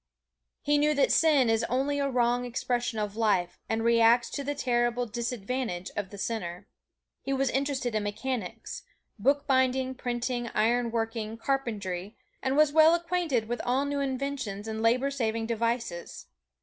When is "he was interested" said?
7.21-7.93